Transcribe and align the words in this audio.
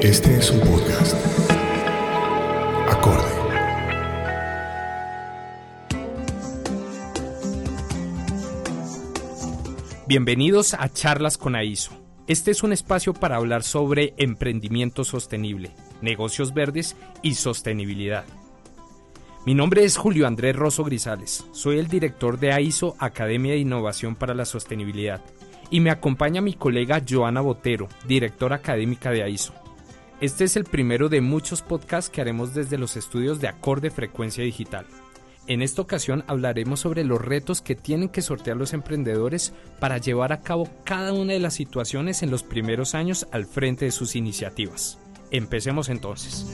Este 0.00 0.36
es 0.36 0.52
un 0.52 0.60
podcast. 0.60 1.12
Acorde. 2.88 3.24
Bienvenidos 10.06 10.74
a 10.74 10.88
Charlas 10.88 11.36
con 11.36 11.56
AISO. 11.56 11.90
Este 12.28 12.52
es 12.52 12.62
un 12.62 12.72
espacio 12.72 13.12
para 13.12 13.36
hablar 13.36 13.64
sobre 13.64 14.14
emprendimiento 14.18 15.02
sostenible, 15.02 15.72
negocios 16.00 16.54
verdes 16.54 16.94
y 17.22 17.34
sostenibilidad. 17.34 18.24
Mi 19.46 19.54
nombre 19.54 19.82
es 19.82 19.96
Julio 19.96 20.28
Andrés 20.28 20.54
Rosso 20.54 20.84
Grisales, 20.84 21.44
soy 21.50 21.80
el 21.80 21.88
director 21.88 22.38
de 22.38 22.52
AISO 22.52 22.94
Academia 23.00 23.54
de 23.54 23.58
Innovación 23.58 24.14
para 24.14 24.34
la 24.34 24.44
Sostenibilidad 24.44 25.20
y 25.70 25.80
me 25.80 25.90
acompaña 25.90 26.40
mi 26.40 26.54
colega 26.54 27.02
Joana 27.06 27.40
Botero, 27.40 27.88
directora 28.06 28.56
académica 28.56 29.10
de 29.10 29.24
AISO. 29.24 29.54
Este 30.20 30.42
es 30.42 30.56
el 30.56 30.64
primero 30.64 31.08
de 31.08 31.20
muchos 31.20 31.62
podcasts 31.62 32.10
que 32.10 32.20
haremos 32.20 32.52
desde 32.52 32.76
los 32.76 32.96
estudios 32.96 33.40
de 33.40 33.46
Acorde 33.46 33.92
Frecuencia 33.92 34.42
Digital. 34.42 34.84
En 35.46 35.62
esta 35.62 35.80
ocasión 35.80 36.24
hablaremos 36.26 36.80
sobre 36.80 37.04
los 37.04 37.24
retos 37.24 37.62
que 37.62 37.76
tienen 37.76 38.08
que 38.08 38.20
sortear 38.20 38.56
los 38.56 38.72
emprendedores 38.72 39.52
para 39.78 39.98
llevar 39.98 40.32
a 40.32 40.40
cabo 40.40 40.68
cada 40.82 41.12
una 41.12 41.34
de 41.34 41.38
las 41.38 41.54
situaciones 41.54 42.24
en 42.24 42.32
los 42.32 42.42
primeros 42.42 42.96
años 42.96 43.28
al 43.30 43.46
frente 43.46 43.84
de 43.84 43.92
sus 43.92 44.16
iniciativas. 44.16 44.98
Empecemos 45.30 45.88
entonces. 45.88 46.46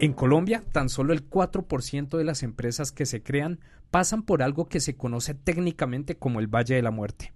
En 0.00 0.14
Colombia, 0.14 0.64
tan 0.72 0.88
solo 0.88 1.12
el 1.12 1.28
4% 1.28 2.16
de 2.16 2.24
las 2.24 2.42
empresas 2.42 2.90
que 2.90 3.04
se 3.04 3.22
crean 3.22 3.60
pasan 3.90 4.22
por 4.22 4.42
algo 4.42 4.66
que 4.66 4.80
se 4.80 4.96
conoce 4.96 5.34
técnicamente 5.34 6.16
como 6.16 6.40
el 6.40 6.46
Valle 6.46 6.74
de 6.74 6.82
la 6.82 6.90
Muerte. 6.90 7.34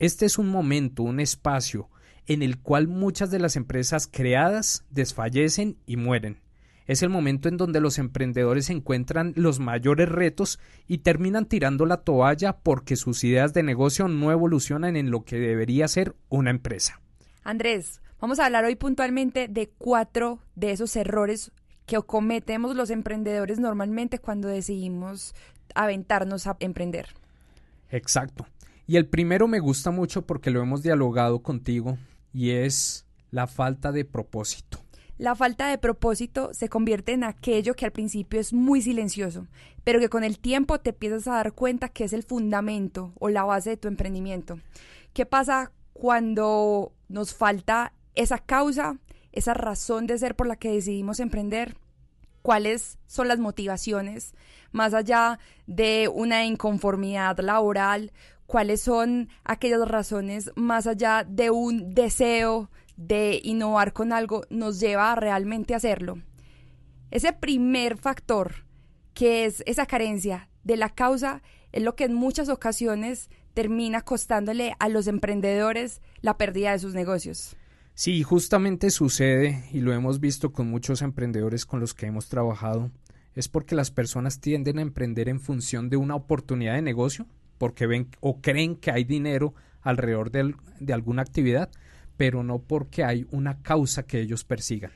Este 0.00 0.26
es 0.26 0.36
un 0.36 0.48
momento, 0.48 1.04
un 1.04 1.20
espacio, 1.20 1.90
en 2.26 2.42
el 2.42 2.58
cual 2.58 2.88
muchas 2.88 3.30
de 3.30 3.38
las 3.38 3.56
empresas 3.56 4.08
creadas 4.10 4.84
desfallecen 4.90 5.76
y 5.86 5.96
mueren. 5.96 6.40
Es 6.86 7.02
el 7.02 7.08
momento 7.08 7.48
en 7.48 7.56
donde 7.56 7.80
los 7.80 7.98
emprendedores 7.98 8.68
encuentran 8.68 9.32
los 9.36 9.58
mayores 9.58 10.08
retos 10.08 10.58
y 10.86 10.98
terminan 10.98 11.46
tirando 11.46 11.86
la 11.86 11.98
toalla 11.98 12.58
porque 12.58 12.96
sus 12.96 13.24
ideas 13.24 13.54
de 13.54 13.62
negocio 13.62 14.06
no 14.08 14.30
evolucionan 14.30 14.96
en 14.96 15.10
lo 15.10 15.24
que 15.24 15.38
debería 15.38 15.88
ser 15.88 16.14
una 16.28 16.50
empresa. 16.50 17.00
Andrés, 17.42 18.02
vamos 18.20 18.38
a 18.38 18.46
hablar 18.46 18.64
hoy 18.64 18.76
puntualmente 18.76 19.48
de 19.48 19.70
cuatro 19.78 20.40
de 20.56 20.72
esos 20.72 20.94
errores 20.96 21.52
que 21.86 22.00
cometemos 22.02 22.76
los 22.76 22.90
emprendedores 22.90 23.58
normalmente 23.58 24.18
cuando 24.18 24.48
decidimos 24.48 25.34
aventarnos 25.74 26.46
a 26.46 26.56
emprender. 26.60 27.08
Exacto. 27.90 28.46
Y 28.86 28.96
el 28.96 29.06
primero 29.06 29.48
me 29.48 29.60
gusta 29.60 29.90
mucho 29.90 30.26
porque 30.26 30.50
lo 30.50 30.60
hemos 30.60 30.82
dialogado 30.82 31.42
contigo 31.42 31.96
y 32.34 32.50
es 32.50 33.06
la 33.30 33.46
falta 33.46 33.92
de 33.92 34.04
propósito. 34.04 34.80
La 35.16 35.36
falta 35.36 35.68
de 35.68 35.78
propósito 35.78 36.52
se 36.52 36.68
convierte 36.68 37.12
en 37.12 37.22
aquello 37.22 37.74
que 37.74 37.84
al 37.84 37.92
principio 37.92 38.40
es 38.40 38.52
muy 38.52 38.82
silencioso, 38.82 39.46
pero 39.84 40.00
que 40.00 40.08
con 40.08 40.24
el 40.24 40.40
tiempo 40.40 40.80
te 40.80 40.90
empiezas 40.90 41.28
a 41.28 41.34
dar 41.34 41.52
cuenta 41.52 41.88
que 41.88 42.02
es 42.02 42.12
el 42.12 42.24
fundamento 42.24 43.12
o 43.20 43.28
la 43.28 43.44
base 43.44 43.70
de 43.70 43.76
tu 43.76 43.86
emprendimiento. 43.86 44.58
¿Qué 45.12 45.24
pasa 45.24 45.70
cuando 45.92 46.92
nos 47.08 47.32
falta 47.32 47.92
esa 48.16 48.38
causa, 48.38 48.98
esa 49.30 49.54
razón 49.54 50.08
de 50.08 50.18
ser 50.18 50.34
por 50.34 50.48
la 50.48 50.56
que 50.56 50.72
decidimos 50.72 51.20
emprender? 51.20 51.76
¿Cuáles 52.42 52.98
son 53.06 53.28
las 53.28 53.38
motivaciones 53.38 54.34
más 54.72 54.94
allá 54.94 55.38
de 55.68 56.10
una 56.12 56.44
inconformidad 56.44 57.38
laboral? 57.38 58.12
¿Cuáles 58.46 58.82
son 58.82 59.28
aquellas 59.42 59.88
razones 59.88 60.50
más 60.54 60.86
allá 60.86 61.24
de 61.28 61.50
un 61.50 61.94
deseo 61.94 62.70
de 62.96 63.40
innovar 63.42 63.92
con 63.92 64.12
algo 64.12 64.42
nos 64.50 64.80
lleva 64.80 65.12
a 65.12 65.16
realmente 65.16 65.74
hacerlo? 65.74 66.18
Ese 67.10 67.32
primer 67.32 67.96
factor, 67.96 68.66
que 69.14 69.44
es 69.44 69.62
esa 69.66 69.86
carencia 69.86 70.48
de 70.62 70.76
la 70.76 70.90
causa, 70.90 71.42
es 71.72 71.82
lo 71.82 71.96
que 71.96 72.04
en 72.04 72.14
muchas 72.14 72.48
ocasiones 72.48 73.30
termina 73.54 74.02
costándole 74.02 74.74
a 74.78 74.88
los 74.88 75.06
emprendedores 75.06 76.02
la 76.20 76.36
pérdida 76.36 76.72
de 76.72 76.78
sus 76.78 76.94
negocios. 76.94 77.56
Sí, 77.94 78.22
justamente 78.24 78.90
sucede, 78.90 79.64
y 79.72 79.80
lo 79.80 79.92
hemos 79.92 80.18
visto 80.18 80.52
con 80.52 80.68
muchos 80.68 81.00
emprendedores 81.02 81.64
con 81.64 81.78
los 81.78 81.94
que 81.94 82.06
hemos 82.06 82.28
trabajado, 82.28 82.90
es 83.34 83.48
porque 83.48 83.76
las 83.76 83.92
personas 83.92 84.40
tienden 84.40 84.78
a 84.78 84.82
emprender 84.82 85.28
en 85.28 85.40
función 85.40 85.88
de 85.88 85.96
una 85.96 86.16
oportunidad 86.16 86.74
de 86.74 86.82
negocio, 86.82 87.26
porque 87.58 87.86
ven 87.86 88.08
o 88.20 88.40
creen 88.40 88.76
que 88.76 88.90
hay 88.90 89.04
dinero 89.04 89.54
alrededor 89.82 90.30
de, 90.30 90.54
de 90.80 90.92
alguna 90.92 91.22
actividad, 91.22 91.70
pero 92.16 92.42
no 92.42 92.58
porque 92.60 93.04
hay 93.04 93.26
una 93.30 93.62
causa 93.62 94.04
que 94.04 94.20
ellos 94.20 94.44
persigan. 94.44 94.92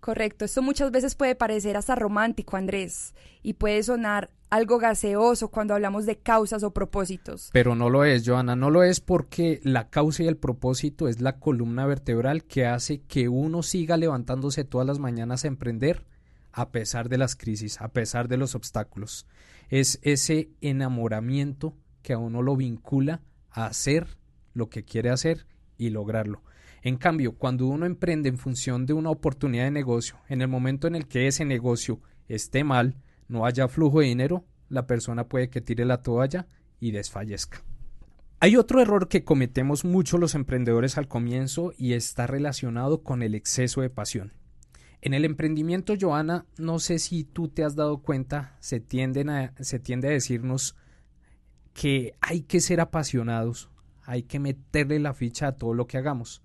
Correcto, 0.00 0.44
esto 0.44 0.62
muchas 0.62 0.92
veces 0.92 1.16
puede 1.16 1.34
parecer 1.34 1.76
hasta 1.76 1.96
romántico, 1.96 2.56
Andrés, 2.56 3.12
y 3.42 3.54
puede 3.54 3.82
sonar 3.82 4.30
algo 4.50 4.78
gaseoso 4.78 5.48
cuando 5.48 5.74
hablamos 5.74 6.06
de 6.06 6.18
causas 6.18 6.62
o 6.62 6.70
propósitos. 6.72 7.50
Pero 7.52 7.74
no 7.74 7.90
lo 7.90 8.04
es, 8.04 8.22
Joana, 8.24 8.54
no 8.54 8.70
lo 8.70 8.84
es 8.84 9.00
porque 9.00 9.60
la 9.64 9.88
causa 9.88 10.22
y 10.22 10.28
el 10.28 10.36
propósito 10.36 11.08
es 11.08 11.20
la 11.20 11.40
columna 11.40 11.86
vertebral 11.86 12.44
que 12.44 12.66
hace 12.66 13.00
que 13.00 13.28
uno 13.28 13.64
siga 13.64 13.96
levantándose 13.96 14.62
todas 14.62 14.86
las 14.86 15.00
mañanas 15.00 15.44
a 15.44 15.48
emprender 15.48 16.04
a 16.52 16.70
pesar 16.70 17.08
de 17.08 17.18
las 17.18 17.36
crisis, 17.36 17.80
a 17.80 17.88
pesar 17.88 18.28
de 18.28 18.36
los 18.36 18.54
obstáculos. 18.54 19.26
Es 19.68 19.98
ese 20.02 20.50
enamoramiento 20.60 21.74
que 22.06 22.12
a 22.12 22.18
uno 22.18 22.40
lo 22.40 22.54
vincula 22.54 23.20
a 23.50 23.66
hacer 23.66 24.06
lo 24.54 24.68
que 24.70 24.84
quiere 24.84 25.10
hacer 25.10 25.44
y 25.76 25.90
lograrlo. 25.90 26.44
En 26.82 26.98
cambio, 26.98 27.32
cuando 27.32 27.66
uno 27.66 27.84
emprende 27.84 28.28
en 28.28 28.38
función 28.38 28.86
de 28.86 28.92
una 28.92 29.10
oportunidad 29.10 29.64
de 29.64 29.72
negocio, 29.72 30.16
en 30.28 30.40
el 30.40 30.46
momento 30.46 30.86
en 30.86 30.94
el 30.94 31.08
que 31.08 31.26
ese 31.26 31.44
negocio 31.44 32.00
esté 32.28 32.62
mal, 32.62 32.94
no 33.26 33.44
haya 33.44 33.66
flujo 33.66 33.98
de 33.98 34.06
dinero, 34.06 34.44
la 34.68 34.86
persona 34.86 35.24
puede 35.24 35.50
que 35.50 35.60
tire 35.60 35.84
la 35.84 36.00
toalla 36.00 36.46
y 36.78 36.92
desfallezca. 36.92 37.64
Hay 38.38 38.56
otro 38.56 38.80
error 38.80 39.08
que 39.08 39.24
cometemos 39.24 39.84
mucho 39.84 40.16
los 40.16 40.36
emprendedores 40.36 40.98
al 40.98 41.08
comienzo 41.08 41.72
y 41.76 41.94
está 41.94 42.28
relacionado 42.28 43.02
con 43.02 43.20
el 43.20 43.34
exceso 43.34 43.80
de 43.80 43.90
pasión. 43.90 44.32
En 45.00 45.12
el 45.12 45.24
emprendimiento, 45.24 45.94
Joana, 46.00 46.46
no 46.56 46.78
sé 46.78 47.00
si 47.00 47.24
tú 47.24 47.48
te 47.48 47.64
has 47.64 47.74
dado 47.74 47.98
cuenta, 47.98 48.56
se, 48.60 48.78
tiende 48.78 49.24
a 49.28 50.10
decirnos 50.10 50.76
que 51.76 52.14
hay 52.22 52.40
que 52.40 52.60
ser 52.60 52.80
apasionados, 52.80 53.68
hay 54.04 54.22
que 54.22 54.40
meterle 54.40 54.98
la 54.98 55.12
ficha 55.12 55.48
a 55.48 55.52
todo 55.52 55.74
lo 55.74 55.86
que 55.86 55.98
hagamos. 55.98 56.42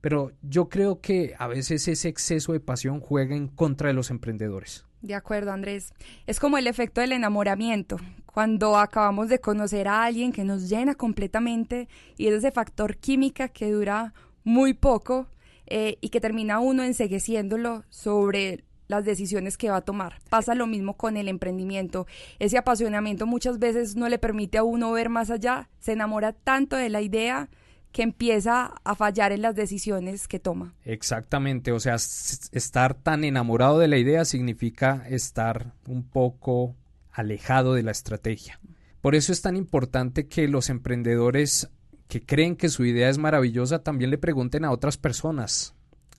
Pero 0.00 0.32
yo 0.42 0.68
creo 0.68 1.00
que 1.00 1.34
a 1.38 1.46
veces 1.46 1.86
ese 1.86 2.08
exceso 2.08 2.52
de 2.52 2.58
pasión 2.58 3.00
juega 3.00 3.36
en 3.36 3.46
contra 3.46 3.88
de 3.88 3.94
los 3.94 4.10
emprendedores. 4.10 4.84
De 5.02 5.14
acuerdo, 5.14 5.52
Andrés. 5.52 5.94
Es 6.26 6.40
como 6.40 6.58
el 6.58 6.66
efecto 6.66 7.00
del 7.00 7.12
enamoramiento, 7.12 7.96
cuando 8.26 8.76
acabamos 8.76 9.28
de 9.28 9.38
conocer 9.38 9.86
a 9.86 10.04
alguien 10.04 10.32
que 10.32 10.44
nos 10.44 10.68
llena 10.68 10.96
completamente 10.96 11.88
y 12.16 12.26
es 12.26 12.34
ese 12.34 12.50
factor 12.50 12.96
química 12.96 13.48
que 13.48 13.70
dura 13.70 14.14
muy 14.42 14.74
poco 14.74 15.28
eh, 15.66 15.96
y 16.00 16.08
que 16.08 16.20
termina 16.20 16.58
uno 16.58 16.82
ensegueciéndolo 16.82 17.84
sobre 17.88 18.64
las 18.88 19.04
decisiones 19.04 19.56
que 19.56 19.70
va 19.70 19.76
a 19.76 19.80
tomar. 19.82 20.20
Pasa 20.28 20.54
lo 20.54 20.66
mismo 20.66 20.96
con 20.96 21.16
el 21.16 21.28
emprendimiento. 21.28 22.06
Ese 22.38 22.58
apasionamiento 22.58 23.26
muchas 23.26 23.58
veces 23.58 23.96
no 23.96 24.08
le 24.08 24.18
permite 24.18 24.58
a 24.58 24.64
uno 24.64 24.92
ver 24.92 25.08
más 25.08 25.30
allá, 25.30 25.68
se 25.80 25.92
enamora 25.92 26.32
tanto 26.32 26.76
de 26.76 26.88
la 26.88 27.00
idea 27.00 27.48
que 27.92 28.02
empieza 28.02 28.74
a 28.84 28.94
fallar 28.94 29.32
en 29.32 29.40
las 29.40 29.54
decisiones 29.54 30.28
que 30.28 30.38
toma. 30.38 30.74
Exactamente, 30.84 31.72
o 31.72 31.80
sea, 31.80 31.94
estar 31.94 32.94
tan 32.94 33.24
enamorado 33.24 33.78
de 33.78 33.88
la 33.88 33.96
idea 33.96 34.26
significa 34.26 35.06
estar 35.08 35.72
un 35.86 36.02
poco 36.02 36.74
alejado 37.10 37.72
de 37.72 37.82
la 37.82 37.92
estrategia. 37.92 38.60
Por 39.00 39.14
eso 39.14 39.32
es 39.32 39.40
tan 39.40 39.56
importante 39.56 40.26
que 40.26 40.48
los 40.48 40.68
emprendedores 40.68 41.70
que 42.08 42.20
creen 42.24 42.56
que 42.56 42.68
su 42.68 42.84
idea 42.84 43.08
es 43.08 43.18
maravillosa 43.18 43.82
también 43.82 44.10
le 44.10 44.18
pregunten 44.18 44.64
a 44.64 44.72
otras 44.72 44.96
personas, 44.96 45.75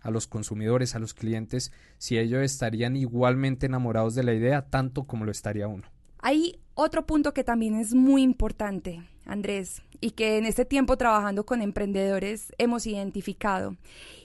a 0.07 0.11
los 0.11 0.25
consumidores, 0.25 0.95
a 0.95 0.99
los 0.99 1.13
clientes, 1.13 1.73
si 1.97 2.17
ellos 2.17 2.41
estarían 2.41 2.95
igualmente 2.95 3.65
enamorados 3.65 4.15
de 4.15 4.23
la 4.23 4.33
idea 4.33 4.61
tanto 4.69 5.03
como 5.03 5.25
lo 5.25 5.31
estaría 5.31 5.67
uno. 5.67 5.83
Hay 6.19 6.59
otro 6.75 7.05
punto 7.05 7.33
que 7.33 7.43
también 7.43 7.75
es 7.75 7.93
muy 7.93 8.23
importante, 8.23 9.03
Andrés, 9.25 9.81
y 9.99 10.11
que 10.11 10.37
en 10.37 10.45
este 10.45 10.63
tiempo 10.63 10.95
trabajando 10.95 11.45
con 11.45 11.61
emprendedores 11.61 12.53
hemos 12.57 12.87
identificado, 12.87 13.75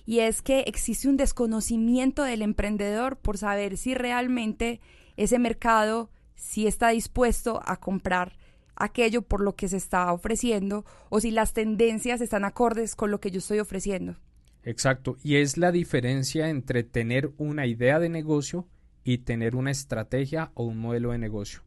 y 0.06 0.20
es 0.20 0.40
que 0.40 0.61
existe 0.61 1.08
un 1.08 1.17
desconocimiento 1.17 2.23
del 2.23 2.43
emprendedor 2.43 3.17
por 3.17 3.37
saber 3.37 3.76
si 3.76 3.94
realmente 3.94 4.81
ese 5.17 5.40
mercado 5.40 6.11
si 6.37 6.69
está 6.69 6.90
dispuesto 6.90 7.61
a 7.64 7.78
comprar 7.78 8.37
aquello 8.76 9.23
por 9.23 9.40
lo 9.40 9.56
que 9.56 9.69
se 9.69 9.76
está 9.76 10.12
ofreciendo 10.12 10.85
o 11.08 11.20
si 11.20 11.32
las 11.32 11.52
tendencias 11.52 12.20
están 12.20 12.44
acordes 12.44 12.94
con 12.94 13.11
lo 13.11 13.20
que 13.20 13.32
yo 13.32 13.38
estoy 13.38 13.58
ofreciendo. 13.58 14.17
Exacto, 14.64 15.17
y 15.25 15.37
es 15.37 15.56
la 15.56 15.73
diferencia 15.73 16.49
entre 16.49 16.85
tener 16.85 17.32
una 17.37 17.67
idea 17.67 17.99
de 17.99 18.09
negocio 18.09 18.69
y 19.05 19.19
tener 19.19 19.56
una 19.56 19.73
estrategia 19.73 20.53
o 20.55 20.64
un 20.64 20.79
modelo 20.79 21.11
de 21.11 21.19
negocio. 21.19 21.61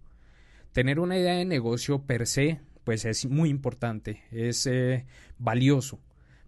Tener 0.72 1.00
una 1.00 1.18
idea 1.18 1.36
de 1.36 1.46
negocio 1.46 2.04
per 2.04 2.26
se, 2.26 2.62
pues 2.86 3.04
es 3.06 3.26
muy 3.26 3.50
importante, 3.50 4.24
es 4.32 4.66
eh, 4.68 5.06
valioso, 5.38 6.00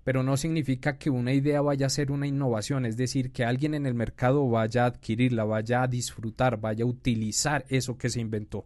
pero 0.06 0.24
no 0.24 0.38
significa 0.38 0.98
que 0.98 1.10
una 1.10 1.34
idea 1.34 1.62
vaya 1.62 1.88
a 1.88 1.90
ser 1.90 2.12
una 2.12 2.28
innovación, 2.28 2.86
es 2.86 2.96
decir, 2.96 3.32
que 3.32 3.44
alguien 3.44 3.74
en 3.74 3.86
el 3.86 3.94
mercado 3.94 4.48
vaya 4.48 4.84
a 4.84 4.88
adquirirla, 4.88 5.44
vaya 5.44 5.84
a 5.84 5.88
disfrutar, 5.88 6.62
vaya 6.62 6.86
a 6.86 6.88
utilizar 6.88 7.66
eso 7.68 7.98
que 7.98 8.10
se 8.10 8.22
inventó. 8.22 8.66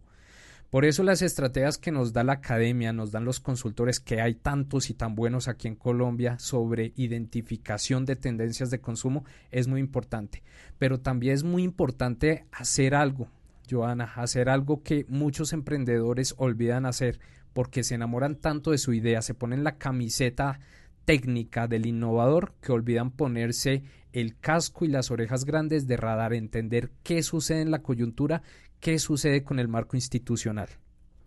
Por 0.72 0.86
eso 0.86 1.02
las 1.02 1.20
estrategias 1.20 1.76
que 1.76 1.92
nos 1.92 2.14
da 2.14 2.24
la 2.24 2.32
academia, 2.32 2.94
nos 2.94 3.12
dan 3.12 3.26
los 3.26 3.40
consultores, 3.40 4.00
que 4.00 4.22
hay 4.22 4.36
tantos 4.36 4.88
y 4.88 4.94
tan 4.94 5.14
buenos 5.14 5.46
aquí 5.46 5.68
en 5.68 5.76
Colombia 5.76 6.38
sobre 6.38 6.94
identificación 6.96 8.06
de 8.06 8.16
tendencias 8.16 8.70
de 8.70 8.80
consumo, 8.80 9.26
es 9.50 9.68
muy 9.68 9.80
importante. 9.80 10.42
Pero 10.78 10.98
también 10.98 11.34
es 11.34 11.44
muy 11.44 11.62
importante 11.62 12.46
hacer 12.52 12.94
algo, 12.94 13.28
Joana, 13.70 14.04
hacer 14.16 14.48
algo 14.48 14.82
que 14.82 15.04
muchos 15.10 15.52
emprendedores 15.52 16.34
olvidan 16.38 16.86
hacer 16.86 17.20
porque 17.52 17.84
se 17.84 17.96
enamoran 17.96 18.36
tanto 18.36 18.70
de 18.70 18.78
su 18.78 18.94
idea, 18.94 19.20
se 19.20 19.34
ponen 19.34 19.64
la 19.64 19.76
camiseta 19.76 20.58
técnica 21.04 21.68
del 21.68 21.84
innovador 21.84 22.54
que 22.62 22.72
olvidan 22.72 23.10
ponerse 23.10 23.82
el 24.14 24.38
casco 24.38 24.86
y 24.86 24.88
las 24.88 25.10
orejas 25.10 25.44
grandes 25.44 25.86
de 25.86 25.98
radar, 25.98 26.32
entender 26.32 26.92
qué 27.02 27.22
sucede 27.22 27.60
en 27.60 27.70
la 27.70 27.82
coyuntura, 27.82 28.42
qué 28.82 28.98
sucede 28.98 29.44
con 29.44 29.60
el 29.60 29.68
marco 29.68 29.96
institucional. 29.96 30.68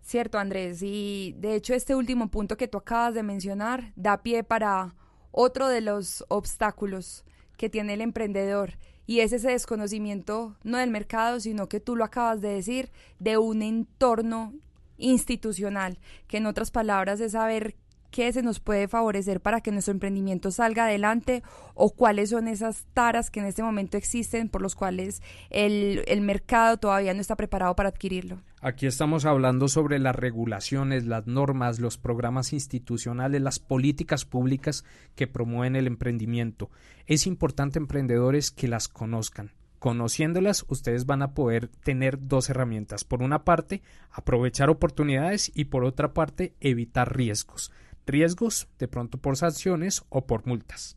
Cierto, 0.02 0.38
Andrés, 0.38 0.82
y 0.82 1.34
de 1.38 1.56
hecho 1.56 1.74
este 1.74 1.96
último 1.96 2.28
punto 2.30 2.56
que 2.56 2.68
tú 2.68 2.78
acabas 2.78 3.14
de 3.14 3.24
mencionar 3.24 3.92
da 3.96 4.22
pie 4.22 4.44
para 4.44 4.94
otro 5.32 5.66
de 5.66 5.80
los 5.80 6.24
obstáculos 6.28 7.24
que 7.56 7.70
tiene 7.70 7.94
el 7.94 8.02
emprendedor 8.02 8.74
y 9.06 9.20
es 9.20 9.32
ese 9.32 9.48
desconocimiento 9.48 10.56
no 10.64 10.78
del 10.78 10.90
mercado, 10.90 11.40
sino 11.40 11.68
que 11.68 11.80
tú 11.80 11.96
lo 11.96 12.04
acabas 12.04 12.40
de 12.42 12.50
decir, 12.50 12.90
de 13.18 13.38
un 13.38 13.62
entorno 13.62 14.52
institucional, 14.98 15.98
que 16.28 16.36
en 16.36 16.46
otras 16.46 16.70
palabras 16.70 17.20
es 17.20 17.32
saber 17.32 17.74
qué 18.16 18.32
se 18.32 18.42
nos 18.42 18.60
puede 18.60 18.88
favorecer 18.88 19.42
para 19.42 19.60
que 19.60 19.70
nuestro 19.70 19.92
emprendimiento 19.92 20.50
salga 20.50 20.86
adelante 20.86 21.42
o 21.74 21.90
cuáles 21.92 22.30
son 22.30 22.48
esas 22.48 22.86
taras 22.94 23.28
que 23.28 23.40
en 23.40 23.46
este 23.46 23.62
momento 23.62 23.98
existen 23.98 24.48
por 24.48 24.62
los 24.62 24.74
cuales 24.74 25.20
el, 25.50 26.02
el 26.06 26.22
mercado 26.22 26.78
todavía 26.78 27.12
no 27.12 27.20
está 27.20 27.36
preparado 27.36 27.76
para 27.76 27.90
adquirirlo. 27.90 28.38
Aquí 28.62 28.86
estamos 28.86 29.26
hablando 29.26 29.68
sobre 29.68 29.98
las 29.98 30.16
regulaciones, 30.16 31.04
las 31.04 31.26
normas, 31.26 31.78
los 31.78 31.98
programas 31.98 32.54
institucionales, 32.54 33.42
las 33.42 33.58
políticas 33.58 34.24
públicas 34.24 34.86
que 35.14 35.26
promueven 35.26 35.76
el 35.76 35.86
emprendimiento. 35.86 36.70
Es 37.04 37.26
importante, 37.26 37.78
emprendedores, 37.78 38.50
que 38.50 38.66
las 38.66 38.88
conozcan. 38.88 39.52
Conociéndolas, 39.78 40.64
ustedes 40.68 41.04
van 41.04 41.20
a 41.20 41.34
poder 41.34 41.68
tener 41.68 42.16
dos 42.28 42.48
herramientas. 42.48 43.04
Por 43.04 43.22
una 43.22 43.44
parte, 43.44 43.82
aprovechar 44.10 44.70
oportunidades 44.70 45.52
y 45.54 45.66
por 45.66 45.84
otra 45.84 46.14
parte, 46.14 46.54
evitar 46.60 47.14
riesgos 47.14 47.70
riesgos 48.06 48.68
de 48.78 48.88
pronto 48.88 49.18
por 49.18 49.36
sanciones 49.36 50.04
o 50.08 50.26
por 50.26 50.46
multas. 50.46 50.96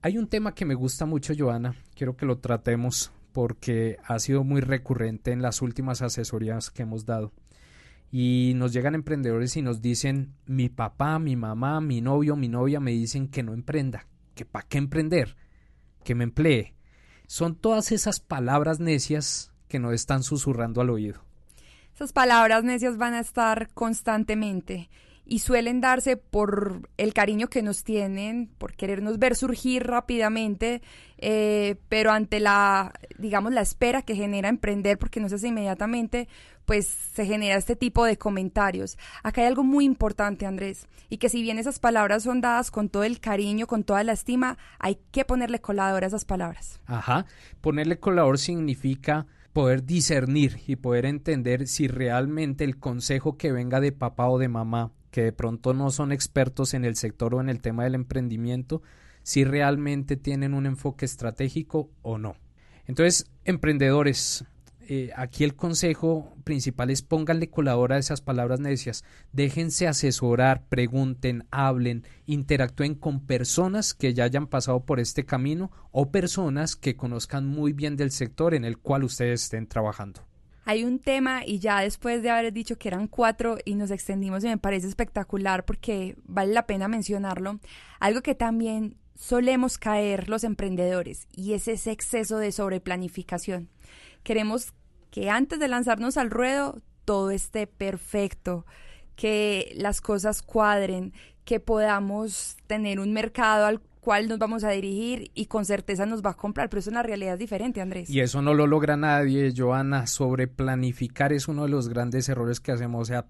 Hay 0.00 0.18
un 0.18 0.28
tema 0.28 0.54
que 0.54 0.64
me 0.64 0.74
gusta 0.74 1.06
mucho, 1.06 1.34
Joana, 1.36 1.74
quiero 1.94 2.16
que 2.16 2.26
lo 2.26 2.38
tratemos 2.38 3.10
porque 3.32 3.98
ha 4.04 4.18
sido 4.18 4.44
muy 4.44 4.60
recurrente 4.60 5.32
en 5.32 5.42
las 5.42 5.60
últimas 5.62 6.02
asesorías 6.02 6.70
que 6.70 6.82
hemos 6.82 7.04
dado. 7.04 7.32
Y 8.10 8.52
nos 8.56 8.72
llegan 8.72 8.94
emprendedores 8.94 9.56
y 9.56 9.62
nos 9.62 9.82
dicen, 9.82 10.34
mi 10.46 10.68
papá, 10.68 11.18
mi 11.18 11.36
mamá, 11.36 11.80
mi 11.80 12.00
novio, 12.00 12.36
mi 12.36 12.48
novia 12.48 12.80
me 12.80 12.92
dicen 12.92 13.28
que 13.28 13.42
no 13.42 13.52
emprenda, 13.52 14.06
que 14.34 14.44
para 14.44 14.66
qué 14.66 14.78
emprender, 14.78 15.36
que 16.04 16.14
me 16.14 16.24
emplee. 16.24 16.74
Son 17.26 17.54
todas 17.54 17.92
esas 17.92 18.20
palabras 18.20 18.80
necias 18.80 19.52
que 19.68 19.78
nos 19.78 19.92
están 19.92 20.22
susurrando 20.22 20.80
al 20.80 20.90
oído. 20.90 21.20
Esas 21.94 22.12
palabras 22.12 22.64
necias 22.64 22.96
van 22.96 23.14
a 23.14 23.20
estar 23.20 23.68
constantemente 23.74 24.88
y 25.28 25.40
suelen 25.40 25.82
darse 25.82 26.16
por 26.16 26.88
el 26.96 27.12
cariño 27.12 27.48
que 27.48 27.62
nos 27.62 27.84
tienen, 27.84 28.48
por 28.56 28.72
querernos 28.72 29.18
ver 29.18 29.36
surgir 29.36 29.86
rápidamente, 29.86 30.80
eh, 31.18 31.76
pero 31.90 32.12
ante 32.12 32.40
la, 32.40 32.94
digamos, 33.18 33.52
la 33.52 33.60
espera 33.60 34.00
que 34.00 34.16
genera 34.16 34.48
emprender, 34.48 34.96
porque 34.96 35.20
no 35.20 35.28
se 35.28 35.34
hace 35.34 35.48
inmediatamente, 35.48 36.28
pues 36.64 36.86
se 36.86 37.26
genera 37.26 37.56
este 37.56 37.76
tipo 37.76 38.06
de 38.06 38.16
comentarios. 38.16 38.96
Acá 39.22 39.42
hay 39.42 39.48
algo 39.48 39.64
muy 39.64 39.84
importante, 39.84 40.46
Andrés, 40.46 40.86
y 41.10 41.18
que 41.18 41.28
si 41.28 41.42
bien 41.42 41.58
esas 41.58 41.78
palabras 41.78 42.22
son 42.22 42.40
dadas 42.40 42.70
con 42.70 42.88
todo 42.88 43.04
el 43.04 43.20
cariño, 43.20 43.66
con 43.66 43.84
toda 43.84 44.04
la 44.04 44.12
estima, 44.12 44.56
hay 44.78 44.98
que 45.10 45.26
ponerle 45.26 45.60
colador 45.60 46.04
a 46.04 46.06
esas 46.06 46.24
palabras. 46.24 46.80
Ajá, 46.86 47.26
ponerle 47.60 47.98
colador 47.98 48.38
significa 48.38 49.26
poder 49.52 49.84
discernir 49.84 50.62
y 50.66 50.76
poder 50.76 51.04
entender 51.04 51.66
si 51.66 51.86
realmente 51.86 52.64
el 52.64 52.78
consejo 52.78 53.36
que 53.36 53.52
venga 53.52 53.80
de 53.80 53.92
papá 53.92 54.28
o 54.28 54.38
de 54.38 54.48
mamá 54.48 54.92
que 55.18 55.24
de 55.24 55.32
pronto 55.32 55.74
no 55.74 55.90
son 55.90 56.12
expertos 56.12 56.74
en 56.74 56.84
el 56.84 56.94
sector 56.94 57.34
o 57.34 57.40
en 57.40 57.48
el 57.48 57.60
tema 57.60 57.82
del 57.82 57.96
emprendimiento, 57.96 58.82
si 59.24 59.42
realmente 59.42 60.16
tienen 60.16 60.54
un 60.54 60.64
enfoque 60.64 61.06
estratégico 61.06 61.90
o 62.02 62.18
no. 62.18 62.36
Entonces, 62.86 63.28
emprendedores, 63.44 64.44
eh, 64.82 65.10
aquí 65.16 65.42
el 65.42 65.56
consejo 65.56 66.36
principal 66.44 66.90
es 66.90 67.02
pónganle 67.02 67.50
colador 67.50 67.92
a 67.92 67.98
esas 67.98 68.20
palabras 68.20 68.60
necias, 68.60 69.02
déjense 69.32 69.88
asesorar, 69.88 70.68
pregunten, 70.68 71.48
hablen, 71.50 72.04
interactúen 72.26 72.94
con 72.94 73.26
personas 73.26 73.94
que 73.94 74.14
ya 74.14 74.22
hayan 74.22 74.46
pasado 74.46 74.84
por 74.84 75.00
este 75.00 75.24
camino 75.24 75.72
o 75.90 76.12
personas 76.12 76.76
que 76.76 76.94
conozcan 76.94 77.44
muy 77.44 77.72
bien 77.72 77.96
del 77.96 78.12
sector 78.12 78.54
en 78.54 78.64
el 78.64 78.78
cual 78.78 79.02
ustedes 79.02 79.42
estén 79.42 79.66
trabajando 79.66 80.27
hay 80.68 80.84
un 80.84 80.98
tema 80.98 81.46
y 81.46 81.60
ya 81.60 81.80
después 81.80 82.22
de 82.22 82.28
haber 82.28 82.52
dicho 82.52 82.76
que 82.76 82.88
eran 82.88 83.08
cuatro 83.08 83.56
y 83.64 83.74
nos 83.74 83.90
extendimos 83.90 84.44
y 84.44 84.48
me 84.48 84.58
parece 84.58 84.86
espectacular 84.86 85.64
porque 85.64 86.14
vale 86.24 86.52
la 86.52 86.66
pena 86.66 86.88
mencionarlo, 86.88 87.58
algo 88.00 88.20
que 88.20 88.34
también 88.34 88.98
solemos 89.14 89.78
caer 89.78 90.28
los 90.28 90.44
emprendedores 90.44 91.26
y 91.32 91.54
es 91.54 91.68
ese 91.68 91.90
exceso 91.90 92.36
de 92.36 92.52
sobreplanificación. 92.52 93.70
Queremos 94.22 94.74
que 95.10 95.30
antes 95.30 95.58
de 95.58 95.68
lanzarnos 95.68 96.18
al 96.18 96.28
ruedo 96.28 96.82
todo 97.06 97.30
esté 97.30 97.66
perfecto, 97.66 98.66
que 99.16 99.72
las 99.74 100.02
cosas 100.02 100.42
cuadren, 100.42 101.14
que 101.46 101.60
podamos 101.60 102.58
tener 102.66 103.00
un 103.00 103.14
mercado 103.14 103.64
al 103.64 103.80
cuál 104.00 104.28
nos 104.28 104.38
vamos 104.38 104.64
a 104.64 104.70
dirigir 104.70 105.30
y 105.34 105.46
con 105.46 105.64
certeza 105.64 106.06
nos 106.06 106.24
va 106.24 106.30
a 106.30 106.36
comprar, 106.36 106.68
pero 106.68 106.80
eso 106.80 106.90
en 106.90 106.94
la 106.94 107.02
realidad 107.02 107.34
es 107.34 107.38
diferente, 107.38 107.80
Andrés. 107.80 108.10
Y 108.10 108.20
eso 108.20 108.42
no 108.42 108.54
lo 108.54 108.66
logra 108.66 108.96
nadie, 108.96 109.52
Joana, 109.56 110.06
sobre 110.06 110.48
planificar 110.48 111.32
es 111.32 111.48
uno 111.48 111.64
de 111.64 111.68
los 111.68 111.88
grandes 111.88 112.28
errores 112.28 112.60
que 112.60 112.72
hacemos, 112.72 113.02
o 113.02 113.04
sea, 113.04 113.26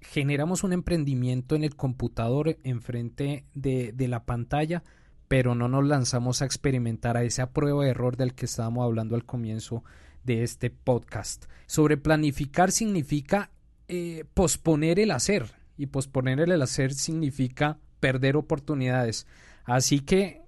generamos 0.00 0.64
un 0.64 0.72
emprendimiento 0.72 1.54
en 1.56 1.64
el 1.64 1.76
computador 1.76 2.58
enfrente 2.62 3.44
de, 3.54 3.92
de 3.92 4.08
la 4.08 4.24
pantalla, 4.24 4.82
pero 5.28 5.54
no 5.54 5.68
nos 5.68 5.84
lanzamos 5.86 6.42
a 6.42 6.44
experimentar 6.44 7.16
a 7.16 7.22
esa 7.22 7.50
prueba 7.50 7.84
de 7.84 7.90
error 7.90 8.16
del 8.16 8.34
que 8.34 8.44
estábamos 8.44 8.84
hablando 8.84 9.14
al 9.14 9.24
comienzo 9.24 9.82
de 10.24 10.42
este 10.42 10.70
podcast. 10.70 11.46
Sobre 11.66 11.96
planificar 11.96 12.70
significa 12.70 13.50
eh, 13.88 14.24
posponer 14.34 14.98
el 14.98 15.10
hacer 15.10 15.52
y 15.76 15.86
posponer 15.86 16.40
el 16.40 16.62
hacer 16.62 16.94
significa 16.94 17.78
perder 18.00 18.36
oportunidades. 18.36 19.26
Así 19.64 20.00
que, 20.00 20.42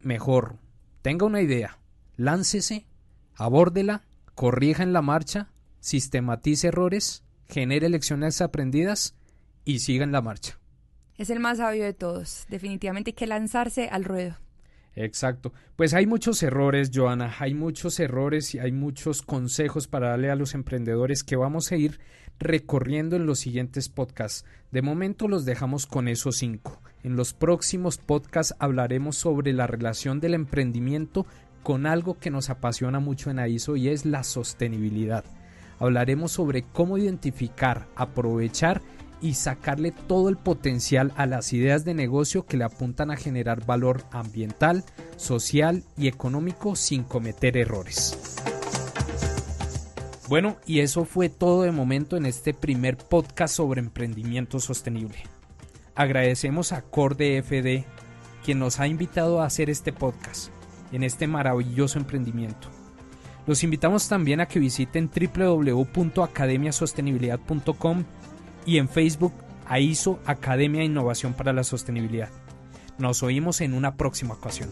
mejor, 0.00 0.56
tenga 1.02 1.26
una 1.26 1.42
idea, 1.42 1.78
láncese, 2.16 2.86
abórdela, 3.34 4.02
corrija 4.34 4.82
en 4.82 4.92
la 4.92 5.02
marcha, 5.02 5.50
sistematice 5.80 6.68
errores, 6.68 7.24
genere 7.48 7.88
lecciones 7.88 8.40
aprendidas 8.40 9.14
y 9.64 9.80
siga 9.80 10.04
en 10.04 10.12
la 10.12 10.22
marcha. 10.22 10.58
Es 11.16 11.30
el 11.30 11.40
más 11.40 11.58
sabio 11.58 11.84
de 11.84 11.92
todos. 11.92 12.46
Definitivamente 12.48 13.10
hay 13.10 13.14
que 13.14 13.26
lanzarse 13.26 13.88
al 13.88 14.04
ruedo. 14.04 14.36
Exacto. 14.94 15.52
Pues 15.76 15.94
hay 15.94 16.06
muchos 16.06 16.42
errores, 16.42 16.90
Joana, 16.92 17.34
hay 17.38 17.54
muchos 17.54 17.98
errores 18.00 18.54
y 18.54 18.58
hay 18.58 18.72
muchos 18.72 19.22
consejos 19.22 19.88
para 19.88 20.10
darle 20.10 20.30
a 20.30 20.36
los 20.36 20.54
emprendedores 20.54 21.24
que 21.24 21.36
vamos 21.36 21.72
a 21.72 21.76
ir 21.76 22.00
recorriendo 22.38 23.16
en 23.16 23.26
los 23.26 23.38
siguientes 23.38 23.88
podcasts. 23.88 24.44
De 24.70 24.82
momento 24.82 25.28
los 25.28 25.44
dejamos 25.44 25.86
con 25.86 26.08
esos 26.08 26.36
cinco. 26.36 26.81
En 27.04 27.16
los 27.16 27.32
próximos 27.32 27.98
podcasts 27.98 28.54
hablaremos 28.60 29.16
sobre 29.16 29.52
la 29.52 29.66
relación 29.66 30.20
del 30.20 30.34
emprendimiento 30.34 31.26
con 31.62 31.86
algo 31.86 32.18
que 32.18 32.30
nos 32.30 32.48
apasiona 32.48 33.00
mucho 33.00 33.30
en 33.30 33.38
AISO 33.38 33.76
y 33.76 33.88
es 33.88 34.04
la 34.04 34.22
sostenibilidad. 34.22 35.24
Hablaremos 35.80 36.30
sobre 36.30 36.62
cómo 36.62 36.98
identificar, 36.98 37.88
aprovechar 37.96 38.82
y 39.20 39.34
sacarle 39.34 39.92
todo 39.92 40.28
el 40.28 40.36
potencial 40.36 41.12
a 41.16 41.26
las 41.26 41.52
ideas 41.52 41.84
de 41.84 41.94
negocio 41.94 42.46
que 42.46 42.56
le 42.56 42.64
apuntan 42.64 43.10
a 43.10 43.16
generar 43.16 43.64
valor 43.66 44.04
ambiental, 44.10 44.84
social 45.16 45.84
y 45.96 46.08
económico 46.08 46.76
sin 46.76 47.02
cometer 47.04 47.56
errores. 47.56 48.36
Bueno, 50.28 50.56
y 50.66 50.80
eso 50.80 51.04
fue 51.04 51.28
todo 51.28 51.62
de 51.62 51.72
momento 51.72 52.16
en 52.16 52.26
este 52.26 52.54
primer 52.54 52.96
podcast 52.96 53.56
sobre 53.56 53.80
emprendimiento 53.80 54.60
sostenible. 54.60 55.18
Agradecemos 55.94 56.72
a 56.72 56.80
Corde 56.82 57.42
FD, 57.42 57.84
quien 58.44 58.58
nos 58.58 58.80
ha 58.80 58.86
invitado 58.86 59.42
a 59.42 59.46
hacer 59.46 59.68
este 59.68 59.92
podcast 59.92 60.50
en 60.90 61.02
este 61.02 61.26
maravilloso 61.26 61.98
emprendimiento. 61.98 62.68
Los 63.46 63.62
invitamos 63.62 64.08
también 64.08 64.40
a 64.40 64.46
que 64.46 64.58
visiten 64.58 65.10
www.academiasostenibilidad.com 65.10 68.04
y 68.64 68.78
en 68.78 68.88
Facebook 68.88 69.34
a 69.66 69.80
ISO 69.80 70.18
Academia 70.24 70.82
Innovación 70.82 71.34
para 71.34 71.52
la 71.52 71.64
Sostenibilidad. 71.64 72.30
Nos 72.98 73.22
oímos 73.22 73.60
en 73.60 73.74
una 73.74 73.96
próxima 73.96 74.32
ocasión. 74.34 74.70